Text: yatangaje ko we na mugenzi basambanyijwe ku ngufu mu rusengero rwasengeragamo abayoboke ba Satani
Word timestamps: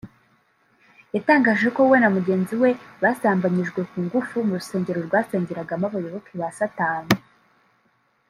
yatangaje 1.15 1.67
ko 1.75 1.81
we 1.89 1.97
na 2.01 2.09
mugenzi 2.15 2.53
basambanyijwe 3.03 3.79
ku 3.89 3.97
ngufu 4.05 4.35
mu 4.47 4.53
rusengero 4.59 4.99
rwasengeragamo 5.07 5.85
abayoboke 5.89 6.31
ba 6.39 6.49
Satani 6.57 7.15